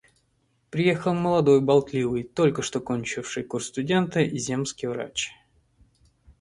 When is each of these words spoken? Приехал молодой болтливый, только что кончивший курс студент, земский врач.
Приехал 0.71 1.13
молодой 1.13 1.61
болтливый, 1.61 2.23
только 2.23 2.63
что 2.63 2.79
кончивший 2.79 3.43
курс 3.43 3.67
студент, 3.67 4.15
земский 4.15 4.87
врач. 4.87 5.29